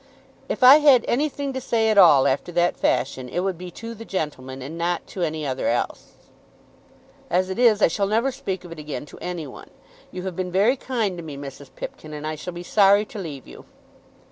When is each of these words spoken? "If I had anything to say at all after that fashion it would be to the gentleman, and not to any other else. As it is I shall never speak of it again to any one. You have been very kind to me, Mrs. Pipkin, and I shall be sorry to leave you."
"If 0.49 0.63
I 0.63 0.77
had 0.77 1.05
anything 1.07 1.53
to 1.53 1.61
say 1.61 1.91
at 1.91 1.97
all 1.99 2.27
after 2.27 2.51
that 2.53 2.75
fashion 2.75 3.29
it 3.29 3.41
would 3.41 3.55
be 3.55 3.69
to 3.69 3.93
the 3.93 4.03
gentleman, 4.03 4.59
and 4.63 4.75
not 4.75 5.05
to 5.13 5.21
any 5.21 5.45
other 5.45 5.67
else. 5.67 6.13
As 7.29 7.51
it 7.51 7.59
is 7.59 7.83
I 7.83 7.87
shall 7.87 8.07
never 8.07 8.31
speak 8.31 8.63
of 8.63 8.71
it 8.71 8.79
again 8.79 9.05
to 9.05 9.19
any 9.19 9.45
one. 9.45 9.69
You 10.11 10.23
have 10.23 10.35
been 10.35 10.51
very 10.51 10.75
kind 10.75 11.17
to 11.19 11.23
me, 11.23 11.37
Mrs. 11.37 11.69
Pipkin, 11.75 12.13
and 12.13 12.25
I 12.25 12.33
shall 12.33 12.53
be 12.53 12.63
sorry 12.63 13.05
to 13.05 13.19
leave 13.19 13.45
you." 13.47 13.65